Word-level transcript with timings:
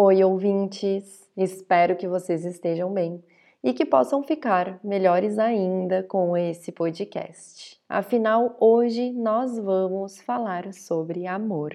Oi, 0.00 0.22
ouvintes! 0.22 1.28
Espero 1.36 1.96
que 1.96 2.06
vocês 2.06 2.44
estejam 2.44 2.92
bem 2.92 3.20
e 3.64 3.72
que 3.72 3.84
possam 3.84 4.22
ficar 4.22 4.78
melhores 4.84 5.40
ainda 5.40 6.04
com 6.04 6.36
esse 6.36 6.70
podcast. 6.70 7.80
Afinal, 7.88 8.56
hoje 8.60 9.10
nós 9.10 9.58
vamos 9.58 10.20
falar 10.20 10.72
sobre 10.72 11.26
amor. 11.26 11.74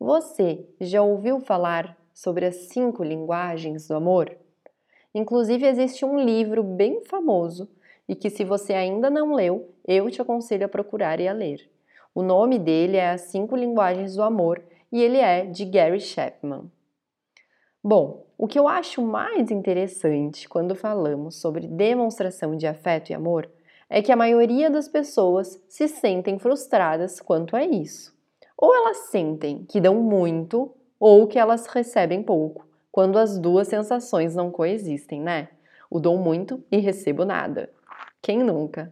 Você 0.00 0.66
já 0.80 1.02
ouviu 1.02 1.40
falar 1.40 1.94
sobre 2.14 2.46
as 2.46 2.56
cinco 2.72 3.04
linguagens 3.04 3.86
do 3.86 3.96
amor? 3.96 4.34
Inclusive, 5.14 5.66
existe 5.66 6.06
um 6.06 6.18
livro 6.18 6.62
bem 6.62 7.04
famoso 7.04 7.68
e 8.08 8.14
que, 8.14 8.30
se 8.30 8.44
você 8.44 8.72
ainda 8.72 9.10
não 9.10 9.34
leu, 9.34 9.68
eu 9.86 10.10
te 10.10 10.22
aconselho 10.22 10.64
a 10.64 10.70
procurar 10.70 11.20
e 11.20 11.28
a 11.28 11.34
ler. 11.34 11.70
O 12.14 12.22
nome 12.22 12.58
dele 12.58 12.96
é 12.96 13.10
As 13.10 13.20
Cinco 13.20 13.54
Linguagens 13.54 14.16
do 14.16 14.22
Amor 14.22 14.62
e 14.90 15.02
ele 15.02 15.18
é 15.18 15.44
de 15.44 15.66
Gary 15.66 16.00
Chapman. 16.00 16.70
Bom, 17.86 18.24
o 18.38 18.48
que 18.48 18.58
eu 18.58 18.66
acho 18.66 19.02
mais 19.02 19.50
interessante 19.50 20.48
quando 20.48 20.74
falamos 20.74 21.36
sobre 21.36 21.66
demonstração 21.66 22.56
de 22.56 22.66
afeto 22.66 23.10
e 23.10 23.14
amor 23.14 23.46
é 23.90 24.00
que 24.00 24.10
a 24.10 24.16
maioria 24.16 24.70
das 24.70 24.88
pessoas 24.88 25.62
se 25.68 25.86
sentem 25.86 26.38
frustradas 26.38 27.20
quanto 27.20 27.54
a 27.54 27.62
isso. 27.62 28.16
Ou 28.56 28.74
elas 28.74 29.10
sentem 29.10 29.66
que 29.68 29.82
dão 29.82 29.96
muito 29.96 30.74
ou 30.98 31.26
que 31.26 31.38
elas 31.38 31.66
recebem 31.66 32.22
pouco, 32.22 32.66
quando 32.90 33.18
as 33.18 33.38
duas 33.38 33.68
sensações 33.68 34.34
não 34.34 34.50
coexistem, 34.50 35.20
né? 35.20 35.50
O 35.90 36.00
dou 36.00 36.16
muito 36.16 36.64
e 36.72 36.78
recebo 36.78 37.26
nada. 37.26 37.68
Quem 38.22 38.38
nunca? 38.38 38.90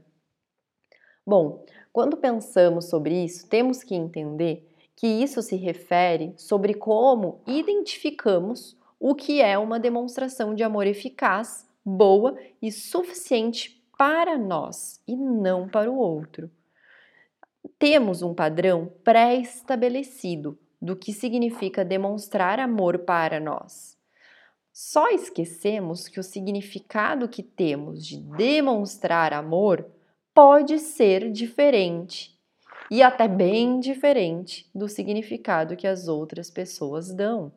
Bom, 1.27 1.65
quando 1.91 2.19
pensamos 2.19 2.91
sobre 2.91 3.25
isso, 3.25 3.49
temos 3.49 3.83
que 3.83 3.95
entender 3.95 4.69
que 4.95 5.07
isso 5.07 5.41
se 5.41 5.57
refere 5.57 6.35
sobre 6.37 6.75
como 6.75 7.41
identificamos 7.47 8.77
o 9.05 9.17
que 9.17 9.43
é 9.43 9.59
uma 9.59 9.81
demonstração 9.81 10.55
de 10.55 10.63
amor 10.63 10.87
eficaz, 10.87 11.69
boa 11.85 12.39
e 12.63 12.71
suficiente 12.71 13.85
para 13.99 14.39
nós 14.39 15.03
e 15.09 15.17
não 15.17 15.69
para 15.69 15.91
o 15.91 15.97
outro. 15.97 16.49
Temos 17.81 18.23
um 18.23 18.33
padrão 18.33 18.93
pré-estabelecido 19.03 20.57
do 20.81 20.95
que 20.95 21.13
significa 21.13 21.85
demonstrar 21.85 22.61
amor 22.61 23.01
para 23.01 23.41
nós. 23.41 23.99
Só 24.73 25.09
esquecemos 25.09 26.07
que 26.07 26.21
o 26.21 26.23
significado 26.23 27.29
que 27.29 27.43
temos 27.43 28.07
de 28.07 28.19
demonstrar 28.19 29.33
amor 29.33 29.85
pode 30.33 30.79
ser 30.79 31.29
diferente 31.33 32.39
e 32.89 33.03
até 33.03 33.27
bem 33.27 33.81
diferente 33.81 34.71
do 34.73 34.89
significado 34.89 35.77
que 35.77 35.89
as 35.89 36.07
outras 36.07 36.53
pessoas 36.53 37.13
dão. 37.13 37.51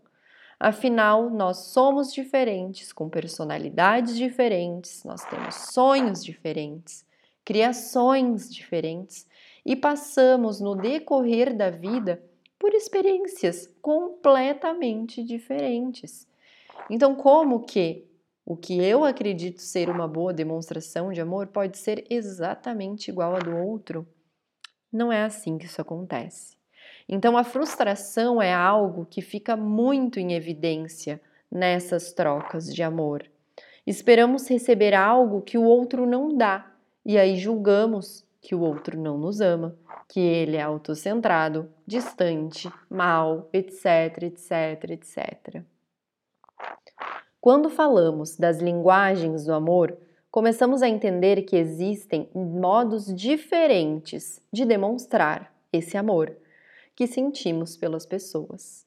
Afinal, 0.68 1.30
nós 1.30 1.58
somos 1.58 2.12
diferentes, 2.12 2.92
com 2.92 3.08
personalidades 3.08 4.18
diferentes, 4.18 5.04
nós 5.04 5.24
temos 5.24 5.54
sonhos 5.54 6.26
diferentes, 6.26 7.06
criações 7.46 8.52
diferentes 8.52 9.28
e 9.64 9.76
passamos 9.76 10.60
no 10.60 10.74
decorrer 10.74 11.56
da 11.56 11.70
vida 11.70 12.20
por 12.58 12.74
experiências 12.74 13.70
completamente 13.80 15.24
diferentes. 15.24 16.28
Então, 16.90 17.14
como 17.14 17.60
que 17.60 18.08
o 18.44 18.58
que 18.58 18.84
eu 18.84 19.06
acredito 19.06 19.62
ser 19.62 19.88
uma 19.88 20.08
boa 20.08 20.34
demonstração 20.34 21.14
de 21.14 21.22
amor 21.22 21.46
pode 21.46 21.78
ser 21.78 22.08
exatamente 22.10 23.10
igual 23.10 23.36
a 23.36 23.40
do 23.40 23.56
outro? 23.56 24.08
Não 24.92 25.12
é 25.12 25.22
assim 25.26 25.60
que 25.60 25.66
isso 25.68 25.80
acontece. 25.80 26.58
Então, 27.08 27.38
a 27.38 27.44
frustração 27.44 28.42
é 28.42 28.54
algo 28.54 29.06
que 29.06 29.22
fica 29.22 29.56
muito 29.56 30.20
em 30.20 30.34
evidência 30.34 31.22
nessas 31.52 32.12
trocas 32.12 32.74
de 32.74 32.82
amor. 32.82 33.26
Esperamos 33.86 34.50
receber 34.50 34.96
algo 34.96 35.42
que 35.42 35.58
o 35.58 35.64
outro 35.64 36.08
não 36.08 36.36
dá 36.36 36.72
e 37.06 37.20
aí 37.20 37.38
julgamos 37.38 38.26
que 38.42 38.56
o 38.56 38.62
outro 38.62 39.00
não 39.00 39.18
nos 39.18 39.42
ama, 39.42 39.76
que 40.08 40.20
ele 40.20 40.58
é 40.58 40.62
autocentrado, 40.62 41.70
distante, 41.86 42.72
mal, 42.90 43.48
etc, 43.54 44.24
etc, 44.24 44.90
etc. 44.90 45.64
Quando 47.40 47.70
falamos 47.70 48.36
das 48.36 48.58
linguagens 48.58 49.46
do 49.46 49.54
amor, 49.54 49.96
começamos 50.32 50.82
a 50.82 50.90
entender 50.90 51.44
que 51.44 51.56
existem 51.56 52.28
modos 52.34 53.14
diferentes 53.14 54.42
de 54.52 54.66
demonstrar 54.66 55.54
esse 55.72 55.96
amor 55.96 56.36
que 56.96 57.08
sentimos 57.08 57.76
pelas 57.76 58.06
pessoas. 58.06 58.86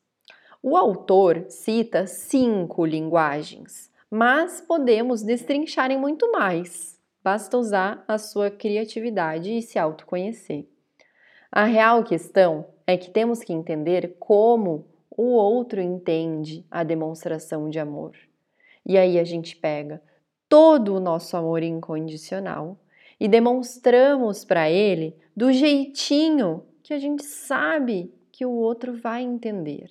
O 0.63 0.77
autor 0.77 1.47
cita 1.49 2.07
cinco 2.07 2.85
linguagens, 2.85 3.91
mas 4.11 4.61
podemos 4.61 5.23
destrinchar 5.23 5.91
em 5.91 5.99
muito 5.99 6.33
mais. 6.33 6.99
Basta 7.23 7.59
usar 7.59 8.05
a 8.09 8.17
sua 8.17 8.51
criatividade 8.51 9.53
e 9.57 9.63
se 9.63 9.79
autoconhecer. 9.79 10.67
A 11.53 11.65
real 11.65 12.03
questão 12.03 12.67
é 12.87 12.97
que 12.97 13.11
temos 13.11 13.41
que 13.41 13.53
entender 13.53 14.17
como 14.19 14.87
o 15.11 15.33
outro 15.33 15.81
entende 15.81 16.65
a 16.71 16.83
demonstração 16.83 17.69
de 17.69 17.79
amor. 17.79 18.13
E 18.85 18.97
aí 18.97 19.19
a 19.19 19.25
gente 19.25 19.57
pega 19.57 20.03
todo 20.49 20.95
o 20.95 21.01
nosso 21.01 21.37
amor 21.37 21.63
incondicional 21.63 22.79
e 23.21 23.29
demonstramos 23.29 24.45
para 24.45 24.71
ele 24.71 25.17
do 25.37 25.53
jeitinho 25.53 26.65
que 26.89 26.95
a 26.95 26.99
gente 26.99 27.23
sabe 27.23 28.11
que 28.33 28.47
o 28.47 28.51
outro 28.51 28.97
vai 28.97 29.23
entender. 29.23 29.91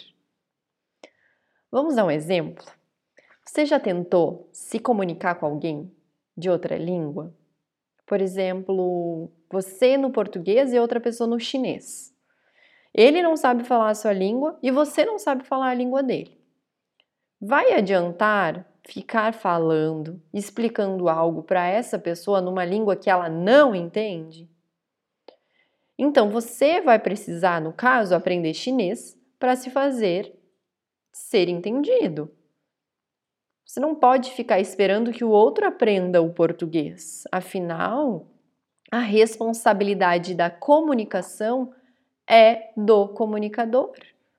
Vamos 1.71 1.93
dar 1.93 2.05
um 2.05 2.09
exemplo? 2.09 2.65
Você 3.45 3.67
já 3.67 3.79
tentou 3.79 4.49
se 4.51 4.79
comunicar 4.79 5.35
com 5.35 5.45
alguém 5.45 5.95
de 6.35 6.49
outra 6.49 6.75
língua? 6.75 7.31
Por 8.03 8.19
exemplo, 8.19 9.29
você 9.47 9.95
no 9.95 10.09
português 10.09 10.73
e 10.73 10.79
outra 10.79 10.99
pessoa 10.99 11.29
no 11.29 11.39
chinês. 11.39 12.11
Ele 12.91 13.21
não 13.21 13.37
sabe 13.37 13.63
falar 13.63 13.89
a 13.89 13.95
sua 13.95 14.11
língua 14.11 14.57
e 14.63 14.71
você 14.71 15.05
não 15.05 15.19
sabe 15.19 15.43
falar 15.43 15.69
a 15.69 15.75
língua 15.75 16.01
dele. 16.01 16.35
Vai 17.39 17.73
adiantar 17.73 18.67
ficar 18.87 19.35
falando, 19.35 20.19
explicando 20.33 21.07
algo 21.07 21.43
para 21.43 21.67
essa 21.67 21.99
pessoa 21.99 22.41
numa 22.41 22.65
língua 22.65 22.95
que 22.95 23.07
ela 23.07 23.29
não 23.29 23.75
entende? 23.75 24.49
Então 25.97 26.29
você 26.29 26.79
vai 26.81 26.99
precisar, 26.99 27.59
no 27.59 27.73
caso, 27.73 28.13
aprender 28.13 28.53
chinês 28.53 29.17
para 29.39 29.55
se 29.55 29.69
fazer 29.69 30.33
ser 31.11 31.49
entendido. 31.49 32.31
Você 33.65 33.79
não 33.79 33.95
pode 33.95 34.31
ficar 34.31 34.59
esperando 34.59 35.11
que 35.11 35.23
o 35.23 35.29
outro 35.29 35.65
aprenda 35.65 36.21
o 36.21 36.31
português. 36.33 37.23
Afinal, 37.31 38.27
a 38.91 38.99
responsabilidade 38.99 40.33
da 40.33 40.49
comunicação 40.49 41.73
é 42.29 42.71
do 42.77 43.09
comunicador. 43.09 43.93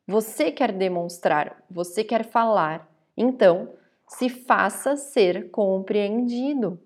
Você 0.07 0.51
quer 0.51 0.73
demonstrar, 0.73 1.63
você 1.71 2.03
quer 2.03 2.25
falar. 2.25 2.89
Então, 3.17 3.75
se 4.07 4.31
faça 4.31 4.97
ser 4.97 5.51
compreendido, 5.51 6.81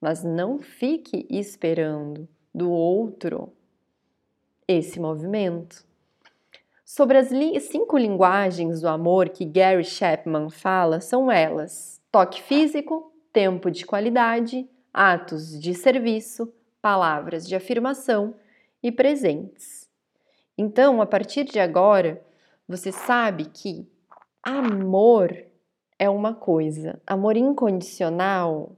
mas 0.00 0.22
não 0.22 0.58
fique 0.58 1.26
esperando 1.30 2.28
do 2.54 2.70
outro 2.70 3.52
esse 4.68 5.00
movimento. 5.00 5.82
Sobre 6.84 7.16
as 7.16 7.32
li 7.32 7.58
cinco 7.58 7.96
linguagens 7.96 8.82
do 8.82 8.88
amor 8.88 9.30
que 9.30 9.44
Gary 9.44 9.84
Chapman 9.84 10.50
fala, 10.50 11.00
são 11.00 11.32
elas: 11.32 12.00
toque 12.12 12.42
físico, 12.42 13.12
tempo 13.32 13.70
de 13.70 13.86
qualidade, 13.86 14.68
atos 14.92 15.58
de 15.58 15.74
serviço, 15.74 16.52
palavras 16.82 17.46
de 17.46 17.56
afirmação 17.56 18.34
e 18.82 18.92
presentes. 18.92 19.88
Então, 20.56 21.00
a 21.00 21.06
partir 21.06 21.44
de 21.44 21.58
agora, 21.58 22.22
você 22.66 22.92
sabe 22.92 23.46
que 23.46 23.88
amor 24.42 25.36
é 25.98 26.08
uma 26.08 26.34
coisa, 26.34 27.00
amor 27.06 27.36
incondicional 27.36 28.76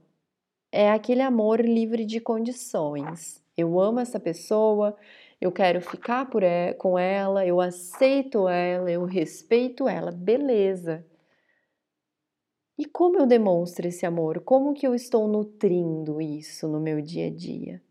é 0.71 0.89
aquele 0.91 1.21
amor 1.21 1.59
livre 1.59 2.05
de 2.05 2.19
condições. 2.19 3.40
Eu 3.57 3.79
amo 3.79 3.99
essa 3.99 4.19
pessoa, 4.19 4.95
eu 5.39 5.51
quero 5.51 5.81
ficar 5.81 6.29
por 6.29 6.43
e, 6.43 6.73
com 6.73 6.97
ela, 6.97 7.45
eu 7.45 7.59
aceito 7.59 8.47
ela, 8.47 8.91
eu 8.91 9.05
respeito 9.05 9.87
ela, 9.87 10.11
beleza. 10.11 11.05
E 12.77 12.85
como 12.85 13.17
eu 13.17 13.25
demonstro 13.27 13.87
esse 13.87 14.05
amor? 14.05 14.41
Como 14.41 14.73
que 14.73 14.87
eu 14.87 14.95
estou 14.95 15.27
nutrindo 15.27 16.21
isso 16.21 16.67
no 16.67 16.79
meu 16.79 17.01
dia 17.01 17.27
a 17.27 17.29
dia? 17.29 17.81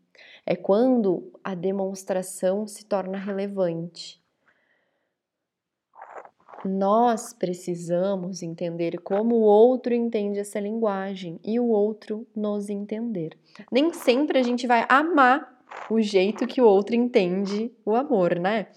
É 0.45 0.55
quando 0.55 1.31
a 1.43 1.55
demonstração 1.55 2.67
se 2.67 2.85
torna 2.85 3.17
relevante. 3.17 4.20
Nós 6.63 7.33
precisamos 7.33 8.43
entender 8.43 8.99
como 9.01 9.35
o 9.35 9.41
outro 9.41 9.93
entende 9.93 10.39
essa 10.39 10.59
linguagem 10.59 11.39
e 11.43 11.59
o 11.59 11.67
outro 11.67 12.27
nos 12.35 12.69
entender. 12.69 13.37
Nem 13.71 13.91
sempre 13.93 14.37
a 14.37 14.43
gente 14.43 14.67
vai 14.67 14.85
amar 14.87 15.59
o 15.89 15.99
jeito 16.01 16.45
que 16.45 16.61
o 16.61 16.65
outro 16.65 16.95
entende 16.95 17.71
o 17.85 17.95
amor, 17.95 18.37
né? 18.37 18.67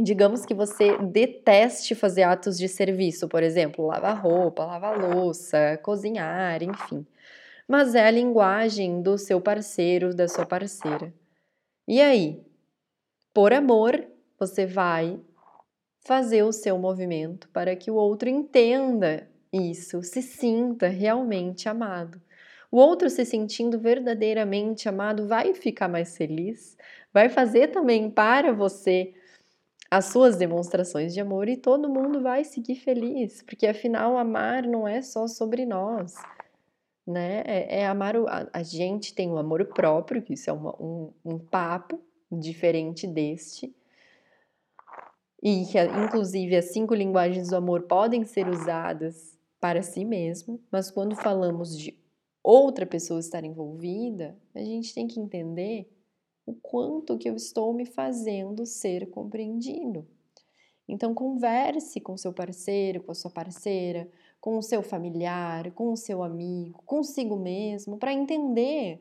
digamos 0.00 0.46
que 0.46 0.54
você 0.54 0.96
deteste 0.98 1.94
fazer 1.94 2.22
atos 2.22 2.56
de 2.56 2.68
serviço, 2.68 3.28
por 3.28 3.42
exemplo, 3.42 3.86
lavar 3.86 4.20
roupa, 4.20 4.64
lavar 4.64 4.98
louça, 4.98 5.78
cozinhar, 5.82 6.62
enfim. 6.62 7.06
Mas 7.68 7.94
é 7.94 8.06
a 8.06 8.10
linguagem 8.10 9.02
do 9.02 9.18
seu 9.18 9.40
parceiro, 9.40 10.14
da 10.14 10.28
sua 10.28 10.46
parceira. 10.46 11.12
E 11.86 12.00
aí? 12.00 12.42
Por 13.34 13.52
amor, 13.52 14.04
você 14.38 14.66
vai 14.66 15.18
fazer 16.04 16.42
o 16.42 16.52
seu 16.52 16.78
movimento 16.78 17.48
para 17.50 17.76
que 17.76 17.90
o 17.90 17.94
outro 17.94 18.28
entenda 18.28 19.28
isso, 19.52 20.02
se 20.02 20.22
sinta 20.22 20.88
realmente 20.88 21.68
amado. 21.68 22.20
O 22.70 22.78
outro 22.78 23.10
se 23.10 23.24
sentindo 23.24 23.78
verdadeiramente 23.78 24.88
amado 24.88 25.26
vai 25.26 25.54
ficar 25.54 25.88
mais 25.88 26.16
feliz, 26.16 26.76
vai 27.12 27.28
fazer 27.28 27.68
também 27.68 28.10
para 28.10 28.52
você 28.52 29.12
as 29.90 30.06
suas 30.06 30.36
demonstrações 30.36 31.12
de 31.12 31.20
amor 31.20 31.50
e 31.50 31.56
todo 31.58 31.86
mundo 31.86 32.22
vai 32.22 32.44
seguir 32.44 32.76
feliz, 32.76 33.42
porque 33.42 33.66
afinal 33.66 34.16
amar 34.16 34.62
não 34.62 34.88
é 34.88 35.02
só 35.02 35.28
sobre 35.28 35.66
nós, 35.66 36.14
né? 37.06 37.42
É, 37.44 37.80
é 37.80 37.86
amar 37.86 38.16
o, 38.16 38.26
a, 38.26 38.48
a, 38.54 38.62
gente 38.62 39.14
tem 39.14 39.30
o 39.30 39.36
amor 39.36 39.66
próprio, 39.66 40.22
que 40.22 40.32
isso 40.32 40.48
é 40.48 40.52
uma, 40.54 40.74
um, 40.80 41.12
um 41.22 41.38
papo 41.38 42.00
diferente 42.30 43.06
deste, 43.06 43.70
e 45.42 45.66
que 45.66 45.78
inclusive 46.04 46.56
as 46.56 46.66
cinco 46.66 46.94
linguagens 46.94 47.48
do 47.48 47.56
amor 47.56 47.82
podem 47.82 48.24
ser 48.24 48.48
usadas 48.48 49.36
para 49.60 49.82
si 49.82 50.04
mesmo, 50.04 50.60
mas 50.70 50.90
quando 50.90 51.16
falamos 51.16 51.76
de 51.76 51.98
outra 52.42 52.86
pessoa 52.86 53.20
estar 53.20 53.44
envolvida, 53.44 54.36
a 54.54 54.60
gente 54.60 54.94
tem 54.94 55.06
que 55.06 55.20
entender 55.20 55.90
o 56.46 56.54
quanto 56.54 57.18
que 57.18 57.28
eu 57.28 57.36
estou 57.36 57.72
me 57.72 57.84
fazendo 57.84 58.66
ser 58.66 59.10
compreendido. 59.10 60.06
Então 60.88 61.14
converse 61.14 62.00
com 62.00 62.16
seu 62.16 62.32
parceiro, 62.32 63.02
com 63.02 63.12
a 63.12 63.14
sua 63.14 63.30
parceira, 63.30 64.10
com 64.40 64.58
o 64.58 64.62
seu 64.62 64.82
familiar, 64.82 65.70
com 65.72 65.92
o 65.92 65.96
seu 65.96 66.22
amigo, 66.22 66.82
consigo 66.84 67.36
mesmo, 67.36 67.96
para 67.96 68.12
entender 68.12 69.00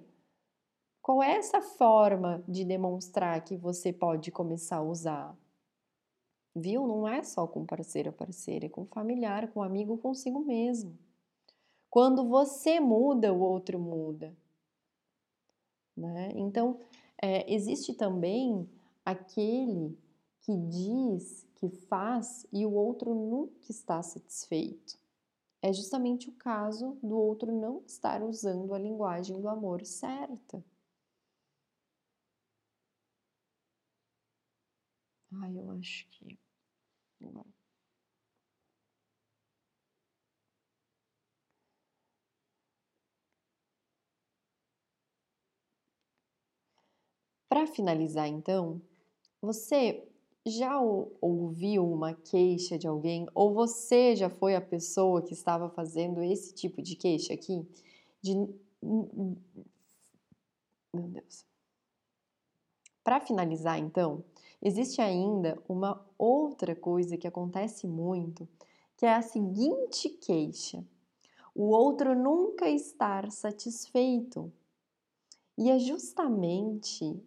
qual 1.02 1.24
é 1.24 1.36
essa 1.36 1.62
forma 1.62 2.44
de 2.48 2.64
demonstrar 2.64 3.44
que 3.44 3.58
você 3.58 3.92
pode 3.92 4.32
começar 4.32 4.78
a 4.78 4.84
usar. 4.84 5.36
Viu? 6.56 6.86
Não 6.88 7.08
é 7.08 7.24
só 7.24 7.48
com 7.48 7.66
parceiro 7.66 8.10
ou 8.10 8.16
parceira, 8.16 8.66
é 8.66 8.70
com 8.70 8.86
familiar, 8.86 9.52
com 9.52 9.64
amigo, 9.64 9.98
consigo 9.98 10.40
mesmo. 10.44 10.98
Quando 11.90 12.28
você 12.28 12.80
muda, 12.80 13.34
o 13.34 13.40
outro 13.40 13.80
muda. 13.80 14.36
Né? 15.96 16.32
Então, 16.36 16.80
é, 17.22 17.52
existe 17.54 17.94
também 17.94 18.68
aquele 19.06 19.98
que 20.42 20.56
diz, 20.58 21.46
que 21.56 21.70
faz 21.70 22.46
e 22.52 22.66
o 22.66 22.74
outro 22.74 23.14
nunca 23.14 23.70
está 23.70 24.02
satisfeito. 24.02 25.00
É 25.62 25.72
justamente 25.72 26.30
o 26.30 26.34
caso 26.34 26.98
do 27.04 27.18
outro 27.18 27.52
não 27.52 27.84
estar 27.86 28.24
usando 28.24 28.74
a 28.74 28.80
linguagem 28.80 29.40
do 29.40 29.48
amor 29.48 29.86
certa. 29.86 30.64
Ai, 35.34 35.58
eu 35.60 35.70
acho 35.72 36.08
que. 36.12 36.40
Não. 37.22 37.46
Para 47.50 47.68
finalizar, 47.68 48.28
então, 48.28 48.82
você 49.42 50.08
já 50.48 50.80
ouviu 51.22 51.86
uma 51.92 52.14
queixa 52.14 52.78
de 52.78 52.88
alguém 52.88 53.28
ou 53.36 53.54
você 53.54 54.16
já 54.16 54.30
foi 54.30 54.56
a 54.56 54.62
pessoa 54.62 55.22
que 55.22 55.34
estava 55.34 55.70
fazendo 55.70 56.24
esse 56.24 56.54
tipo 56.56 56.82
de 56.82 56.96
queixa 56.96 57.34
aqui? 57.34 57.68
De 58.22 58.36
meu 60.94 61.08
Deus. 61.10 61.46
Para 63.04 63.20
finalizar, 63.20 63.80
então, 63.80 64.24
existe 64.62 65.02
ainda 65.02 65.62
uma 65.68 66.06
outra 66.18 66.76
coisa 66.76 67.18
que 67.18 67.28
acontece 67.28 67.88
muito, 67.88 68.48
que 68.96 69.06
é 69.06 69.14
a 69.14 69.22
seguinte 69.22 70.10
queixa: 70.10 70.86
o 71.56 71.70
outro 71.70 72.16
nunca 72.16 72.70
estar 72.70 73.32
satisfeito. 73.32 74.52
E 75.58 75.70
é 75.70 75.78
justamente 75.78 77.22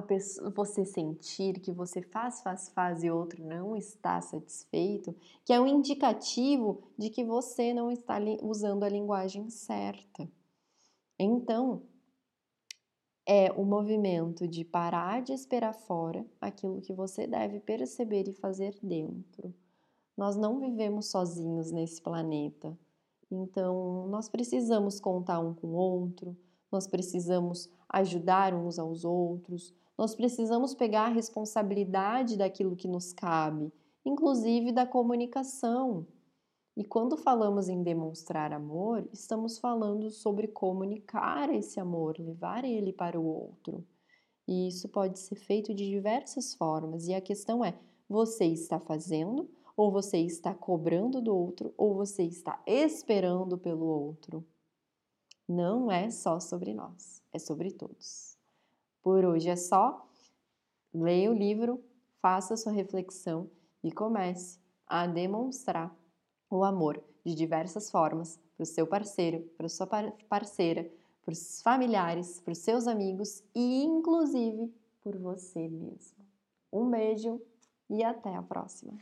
pessoa, 0.00 0.50
você 0.50 0.86
sentir 0.86 1.60
que 1.60 1.70
você 1.70 2.00
faz, 2.00 2.40
faz, 2.40 2.70
faz 2.70 3.04
e 3.04 3.10
outro 3.10 3.44
não 3.44 3.76
está 3.76 4.18
satisfeito, 4.22 5.14
que 5.44 5.52
é 5.52 5.60
um 5.60 5.66
indicativo 5.66 6.82
de 6.96 7.10
que 7.10 7.22
você 7.22 7.74
não 7.74 7.90
está 7.90 8.18
usando 8.40 8.84
a 8.84 8.88
linguagem 8.88 9.50
certa. 9.50 10.26
Então, 11.18 11.82
é 13.26 13.52
o 13.52 13.64
movimento 13.64 14.48
de 14.48 14.64
parar 14.64 15.22
de 15.22 15.32
esperar 15.32 15.72
fora 15.72 16.26
aquilo 16.40 16.80
que 16.80 16.92
você 16.92 17.26
deve 17.26 17.60
perceber 17.60 18.28
e 18.28 18.32
fazer 18.32 18.76
dentro. 18.82 19.54
Nós 20.16 20.36
não 20.36 20.58
vivemos 20.58 21.06
sozinhos 21.06 21.70
nesse 21.70 22.00
planeta. 22.02 22.76
Então, 23.30 24.06
nós 24.08 24.28
precisamos 24.28 25.00
contar 25.00 25.38
um 25.40 25.54
com 25.54 25.68
o 25.68 25.74
outro, 25.74 26.36
nós 26.70 26.86
precisamos 26.86 27.70
ajudar 27.88 28.54
uns 28.54 28.78
aos 28.78 29.04
outros, 29.04 29.74
nós 29.96 30.14
precisamos 30.14 30.74
pegar 30.74 31.06
a 31.06 31.12
responsabilidade 31.12 32.36
daquilo 32.36 32.76
que 32.76 32.88
nos 32.88 33.12
cabe, 33.12 33.72
inclusive 34.04 34.72
da 34.72 34.86
comunicação. 34.86 36.06
E 36.74 36.84
quando 36.84 37.18
falamos 37.18 37.68
em 37.68 37.82
demonstrar 37.82 38.50
amor, 38.52 39.06
estamos 39.12 39.58
falando 39.58 40.08
sobre 40.10 40.48
comunicar 40.48 41.52
esse 41.52 41.78
amor, 41.78 42.18
levar 42.18 42.64
ele 42.64 42.92
para 42.94 43.20
o 43.20 43.24
outro. 43.24 43.86
E 44.48 44.68
isso 44.68 44.88
pode 44.88 45.18
ser 45.18 45.34
feito 45.36 45.74
de 45.74 45.88
diversas 45.88 46.54
formas. 46.54 47.06
E 47.06 47.14
a 47.14 47.20
questão 47.20 47.62
é: 47.62 47.78
você 48.08 48.46
está 48.46 48.80
fazendo, 48.80 49.50
ou 49.76 49.92
você 49.92 50.18
está 50.18 50.54
cobrando 50.54 51.20
do 51.20 51.36
outro, 51.36 51.74
ou 51.76 51.94
você 51.94 52.22
está 52.22 52.62
esperando 52.66 53.58
pelo 53.58 53.84
outro? 53.84 54.42
Não 55.46 55.90
é 55.90 56.10
só 56.10 56.40
sobre 56.40 56.72
nós, 56.72 57.22
é 57.32 57.38
sobre 57.38 57.70
todos. 57.70 58.38
Por 59.02 59.24
hoje 59.26 59.50
é 59.50 59.56
só. 59.56 60.08
Leia 60.94 61.30
o 61.30 61.34
livro, 61.34 61.82
faça 62.20 62.56
sua 62.56 62.72
reflexão 62.72 63.50
e 63.82 63.90
comece 63.90 64.58
a 64.86 65.06
demonstrar 65.06 65.94
o 66.56 66.64
amor 66.64 67.02
de 67.24 67.34
diversas 67.34 67.90
formas 67.90 68.38
para 68.56 68.64
o 68.64 68.66
seu 68.66 68.86
parceiro, 68.86 69.40
para 69.56 69.68
sua 69.68 69.86
parceira, 70.28 70.90
para 71.24 71.32
os 71.32 71.62
familiares, 71.62 72.40
para 72.40 72.52
os 72.52 72.58
seus 72.58 72.86
amigos 72.86 73.42
e, 73.54 73.82
inclusive, 73.82 74.72
por 75.02 75.16
você 75.16 75.68
mesmo. 75.68 76.18
Um 76.72 76.90
beijo 76.90 77.40
e 77.88 78.02
até 78.02 78.34
a 78.34 78.42
próxima! 78.42 78.92